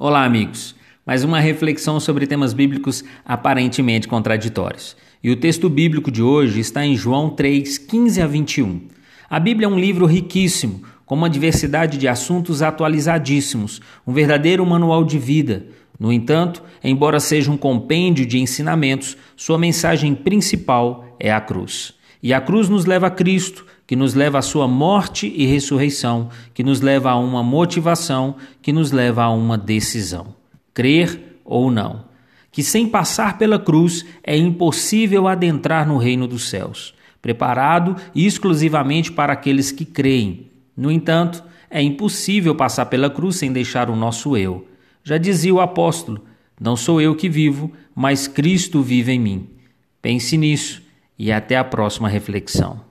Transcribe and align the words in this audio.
Olá, 0.00 0.24
amigos. 0.24 0.76
Mais 1.04 1.24
uma 1.24 1.40
reflexão 1.40 1.98
sobre 1.98 2.24
temas 2.24 2.52
bíblicos 2.52 3.02
aparentemente 3.24 4.06
contraditórios. 4.06 4.96
E 5.20 5.28
o 5.28 5.34
texto 5.34 5.68
bíblico 5.68 6.08
de 6.08 6.22
hoje 6.22 6.60
está 6.60 6.86
em 6.86 6.94
João 6.94 7.30
3, 7.30 7.78
15 7.78 8.22
a 8.22 8.26
21. 8.28 8.82
A 9.28 9.40
Bíblia 9.40 9.66
é 9.66 9.68
um 9.68 9.76
livro 9.76 10.06
riquíssimo, 10.06 10.84
com 11.04 11.16
uma 11.16 11.28
diversidade 11.28 11.98
de 11.98 12.06
assuntos 12.06 12.62
atualizadíssimos, 12.62 13.80
um 14.06 14.12
verdadeiro 14.12 14.64
manual 14.64 15.02
de 15.02 15.18
vida. 15.18 15.66
No 15.98 16.12
entanto, 16.12 16.62
embora 16.84 17.18
seja 17.18 17.50
um 17.50 17.56
compêndio 17.56 18.24
de 18.24 18.38
ensinamentos, 18.38 19.16
sua 19.36 19.58
mensagem 19.58 20.14
principal 20.14 21.16
é 21.18 21.32
a 21.32 21.40
cruz. 21.40 21.97
E 22.22 22.34
a 22.34 22.40
cruz 22.40 22.68
nos 22.68 22.84
leva 22.84 23.06
a 23.06 23.10
Cristo, 23.10 23.64
que 23.86 23.94
nos 23.94 24.14
leva 24.14 24.38
à 24.38 24.42
sua 24.42 24.66
morte 24.66 25.32
e 25.34 25.46
ressurreição, 25.46 26.30
que 26.52 26.64
nos 26.64 26.80
leva 26.80 27.10
a 27.10 27.16
uma 27.16 27.42
motivação, 27.42 28.36
que 28.60 28.72
nos 28.72 28.90
leva 28.90 29.22
a 29.22 29.30
uma 29.30 29.56
decisão: 29.56 30.34
crer 30.74 31.40
ou 31.44 31.70
não. 31.70 32.06
Que 32.50 32.62
sem 32.62 32.88
passar 32.88 33.38
pela 33.38 33.58
cruz 33.58 34.04
é 34.24 34.36
impossível 34.36 35.28
adentrar 35.28 35.86
no 35.86 35.96
reino 35.96 36.26
dos 36.26 36.48
céus, 36.48 36.92
preparado 37.22 37.94
exclusivamente 38.14 39.12
para 39.12 39.32
aqueles 39.32 39.70
que 39.70 39.84
creem. 39.84 40.50
No 40.76 40.90
entanto, 40.90 41.44
é 41.70 41.80
impossível 41.80 42.54
passar 42.54 42.86
pela 42.86 43.10
cruz 43.10 43.36
sem 43.36 43.52
deixar 43.52 43.88
o 43.88 43.96
nosso 43.96 44.36
eu. 44.36 44.66
Já 45.04 45.18
dizia 45.18 45.54
o 45.54 45.60
apóstolo: 45.60 46.24
Não 46.60 46.74
sou 46.74 47.00
eu 47.00 47.14
que 47.14 47.28
vivo, 47.28 47.70
mas 47.94 48.26
Cristo 48.26 48.82
vive 48.82 49.12
em 49.12 49.20
mim. 49.20 49.48
Pense 50.02 50.36
nisso 50.36 50.87
e 51.18 51.32
até 51.32 51.56
a 51.56 51.64
próxima 51.64 52.08
reflexão. 52.08 52.87